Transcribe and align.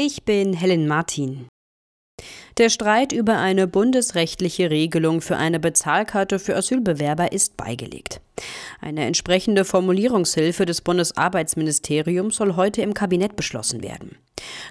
Ich 0.00 0.22
bin 0.22 0.52
Helen 0.52 0.86
Martin. 0.86 1.48
Der 2.56 2.68
Streit 2.68 3.10
über 3.10 3.38
eine 3.38 3.66
bundesrechtliche 3.66 4.70
Regelung 4.70 5.20
für 5.20 5.36
eine 5.36 5.58
Bezahlkarte 5.58 6.38
für 6.38 6.54
Asylbewerber 6.54 7.32
ist 7.32 7.56
beigelegt. 7.56 8.20
Eine 8.80 9.06
entsprechende 9.06 9.64
Formulierungshilfe 9.64 10.66
des 10.66 10.82
Bundesarbeitsministeriums 10.82 12.36
soll 12.36 12.54
heute 12.54 12.80
im 12.82 12.94
Kabinett 12.94 13.34
beschlossen 13.34 13.82
werden. 13.82 14.16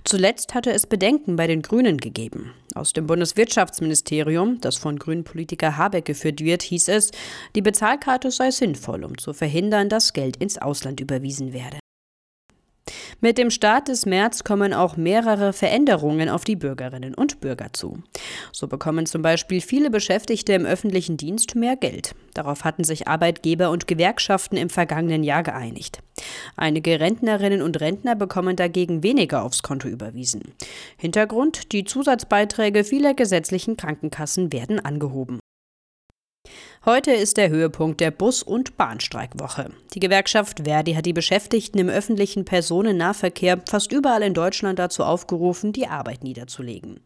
Zuletzt 0.05 0.53
hatte 0.53 0.71
es 0.71 0.87
Bedenken 0.87 1.35
bei 1.35 1.47
den 1.47 1.61
Grünen 1.61 1.97
gegeben. 1.97 2.53
Aus 2.73 2.93
dem 2.93 3.05
Bundeswirtschaftsministerium, 3.05 4.61
das 4.61 4.77
von 4.77 4.97
Grünen 4.97 5.25
Politiker 5.25 5.75
Habeck 5.75 6.05
geführt 6.05 6.39
wird, 6.39 6.63
hieß 6.63 6.87
es, 6.87 7.11
die 7.53 7.61
Bezahlkarte 7.61 8.31
sei 8.31 8.51
sinnvoll, 8.51 9.03
um 9.03 9.17
zu 9.17 9.33
verhindern, 9.33 9.89
dass 9.89 10.13
Geld 10.13 10.37
ins 10.37 10.57
Ausland 10.57 11.01
überwiesen 11.01 11.51
werde. 11.51 11.79
Mit 13.19 13.39
dem 13.39 13.49
Start 13.49 13.87
des 13.87 14.05
März 14.05 14.43
kommen 14.43 14.73
auch 14.73 14.95
mehrere 14.95 15.51
Veränderungen 15.51 16.29
auf 16.29 16.43
die 16.43 16.55
Bürgerinnen 16.55 17.15
und 17.15 17.39
Bürger 17.39 17.73
zu. 17.73 17.97
So 18.51 18.67
bekommen 18.67 19.07
zum 19.07 19.23
Beispiel 19.23 19.59
viele 19.59 19.89
Beschäftigte 19.89 20.53
im 20.53 20.67
öffentlichen 20.67 21.17
Dienst 21.17 21.55
mehr 21.55 21.75
Geld. 21.75 22.13
Darauf 22.35 22.63
hatten 22.63 22.83
sich 22.83 23.07
Arbeitgeber 23.07 23.71
und 23.71 23.87
Gewerkschaften 23.87 24.55
im 24.55 24.69
vergangenen 24.69 25.23
Jahr 25.23 25.41
geeinigt. 25.41 26.03
Einige 26.55 26.99
Rentnerinnen 26.99 27.63
und 27.63 27.79
Rentner 27.79 28.15
bekommen 28.15 28.55
dagegen 28.55 29.01
weniger 29.01 29.43
aufs 29.43 29.63
Konto 29.63 29.87
überwiesen. 29.87 30.53
Hintergrund, 30.97 31.71
die 31.71 31.85
Zusatzbeiträge 31.85 32.83
vieler 32.83 33.15
gesetzlichen 33.15 33.77
Krankenkassen 33.77 34.53
werden 34.53 34.79
angehoben. 34.79 35.39
Heute 36.85 37.11
ist 37.11 37.37
der 37.37 37.49
Höhepunkt 37.49 37.99
der 37.99 38.11
Bus- 38.11 38.43
und 38.43 38.77
Bahnstreikwoche. 38.77 39.71
Die 39.93 39.99
Gewerkschaft 39.99 40.61
Verdi 40.63 40.93
hat 40.93 41.05
die 41.05 41.13
Beschäftigten 41.13 41.79
im 41.79 41.89
öffentlichen 41.89 42.45
Personennahverkehr 42.45 43.61
fast 43.67 43.91
überall 43.91 44.21
in 44.21 44.33
Deutschland 44.33 44.79
dazu 44.79 45.03
aufgerufen, 45.03 45.73
die 45.73 45.87
Arbeit 45.87 46.23
niederzulegen. 46.23 46.99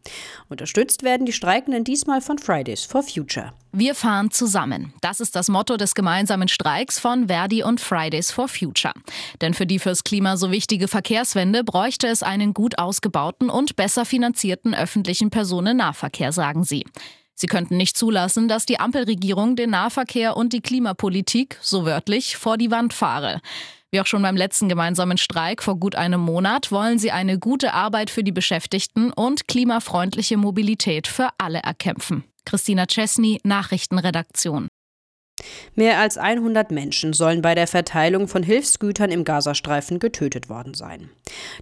Unterstützt 0.48 1.02
werden 1.02 1.26
die 1.26 1.32
Streikenden 1.32 1.84
diesmal 1.84 2.20
von 2.20 2.38
Fridays 2.38 2.84
for 2.84 3.02
Future. 3.02 3.52
Wir 3.72 3.94
fahren 3.94 4.30
zusammen. 4.30 4.92
Das 5.00 5.18
ist 5.18 5.34
das 5.34 5.48
Motto 5.48 5.78
des 5.78 5.94
gemeinsamen 5.94 6.48
Streiks 6.48 6.98
von 6.98 7.28
Verdi 7.28 7.62
und 7.62 7.80
Fridays 7.80 8.30
for 8.30 8.46
Future. 8.48 8.94
Denn 9.40 9.54
für 9.54 9.66
die 9.66 9.78
fürs 9.78 10.04
Klima 10.04 10.36
so 10.36 10.50
wichtige 10.50 10.88
Verkehrswende 10.88 11.64
bräuchte 11.64 12.06
es 12.06 12.22
einen 12.22 12.52
gut 12.52 12.78
ausgebauten 12.78 13.48
und 13.48 13.74
besser 13.74 14.04
finanzierten 14.04 14.74
öffentlichen 14.74 15.30
Personennahverkehr, 15.30 16.32
sagen 16.32 16.64
sie. 16.64 16.84
Sie 17.42 17.48
könnten 17.48 17.76
nicht 17.76 17.96
zulassen, 17.96 18.46
dass 18.46 18.66
die 18.66 18.78
Ampelregierung 18.78 19.56
den 19.56 19.70
Nahverkehr 19.70 20.36
und 20.36 20.52
die 20.52 20.60
Klimapolitik, 20.60 21.58
so 21.60 21.84
wörtlich, 21.84 22.36
vor 22.36 22.56
die 22.56 22.70
Wand 22.70 22.92
fahre. 22.92 23.40
Wie 23.90 24.00
auch 24.00 24.06
schon 24.06 24.22
beim 24.22 24.36
letzten 24.36 24.68
gemeinsamen 24.68 25.18
Streik 25.18 25.60
vor 25.60 25.76
gut 25.76 25.96
einem 25.96 26.20
Monat 26.20 26.70
wollen 26.70 27.00
sie 27.00 27.10
eine 27.10 27.40
gute 27.40 27.74
Arbeit 27.74 28.10
für 28.10 28.22
die 28.22 28.30
Beschäftigten 28.30 29.12
und 29.12 29.48
klimafreundliche 29.48 30.36
Mobilität 30.36 31.08
für 31.08 31.30
alle 31.36 31.58
erkämpfen. 31.58 32.22
Christina 32.44 32.86
Chesney, 32.86 33.40
Nachrichtenredaktion. 33.42 34.68
Mehr 35.74 35.98
als 35.98 36.18
100 36.18 36.70
Menschen 36.70 37.12
sollen 37.12 37.42
bei 37.42 37.54
der 37.54 37.66
Verteilung 37.66 38.28
von 38.28 38.42
Hilfsgütern 38.42 39.10
im 39.10 39.24
Gazastreifen 39.24 39.98
getötet 39.98 40.48
worden 40.48 40.74
sein. 40.74 41.10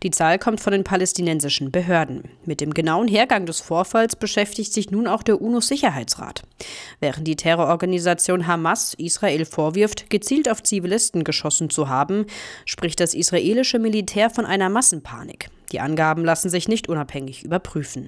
Die 0.03 0.11
Zahl 0.11 0.39
kommt 0.39 0.61
von 0.61 0.72
den 0.72 0.84
palästinensischen 0.84 1.70
Behörden. 1.70 2.25
Mit 2.45 2.61
dem 2.61 2.75
genauen 2.75 3.09
Hergang 3.09 3.47
des 3.47 3.61
Vorfalls 3.61 4.17
beschäftigt 4.17 4.72
sich 4.72 4.91
nun 4.91 5.06
auch 5.06 5.22
der 5.22 5.41
UNO-Sicherheitsrat. 5.41 6.42
Während 7.00 7.27
die 7.27 7.37
Terrororganisation 7.37 8.47
Hamas 8.47 8.95
Israel 8.95 9.45
vorwirft, 9.45 10.11
gezielt 10.11 10.50
auf 10.50 10.62
Zivilisten 10.62 11.25
geschossen 11.25 11.70
zu 11.70 11.89
haben, 11.89 12.27
spricht 12.65 13.00
das 13.00 13.15
israelische 13.15 13.78
Militär 13.78 14.31
von 14.31 14.47
einer 14.47 14.69
Massenpanik. 14.69 15.50
Die 15.72 15.81
Angaben 15.81 16.25
lassen 16.25 16.50
sich 16.50 16.69
nicht 16.69 16.89
unabhängig 16.89 17.44
überprüfen. 17.44 18.06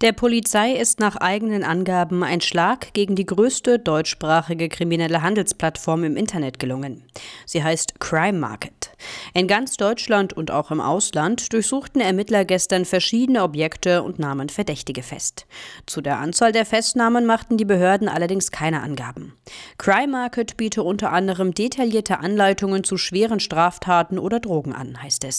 Der 0.00 0.12
Polizei 0.12 0.72
ist 0.72 1.00
nach 1.00 1.16
eigenen 1.16 1.64
Angaben 1.64 2.22
ein 2.22 2.40
Schlag 2.40 2.92
gegen 2.92 3.16
die 3.16 3.24
größte 3.24 3.78
deutschsprachige 3.78 4.68
kriminelle 4.68 5.22
Handelsplattform 5.22 6.04
im 6.04 6.16
Internet 6.16 6.58
gelungen. 6.58 7.02
Sie 7.46 7.64
heißt 7.64 7.98
Crime 7.98 8.38
Market. 8.38 8.90
In 9.34 9.46
ganz 9.48 9.76
Deutschland 9.76 10.32
und 10.32 10.50
auch 10.50 10.70
im 10.70 10.80
Ausland 10.80 11.52
durchsuchten 11.52 12.00
Ermittler 12.00 12.44
gestern 12.44 12.84
verschiedene 12.84 13.42
Objekte 13.42 14.02
und 14.02 14.18
nahmen 14.18 14.48
Verdächtige 14.48 15.02
fest. 15.02 15.46
Zu 15.86 16.00
der 16.00 16.18
Anzahl 16.18 16.52
der 16.52 16.66
Festnahmen 16.66 17.26
machten 17.26 17.56
die 17.56 17.64
Behörden 17.64 18.08
allerdings 18.08 18.50
keine 18.50 18.82
Angaben. 18.82 19.34
Crime 19.78 20.08
Market 20.08 20.56
biete 20.56 20.82
unter 20.82 21.12
anderem 21.12 21.54
detaillierte 21.54 22.18
Anleitungen 22.18 22.84
zu 22.84 22.96
schweren 22.96 23.40
Straftaten 23.40 24.18
oder 24.18 24.40
Drogen 24.40 24.72
an, 24.72 25.02
heißt 25.02 25.24
es. 25.24 25.34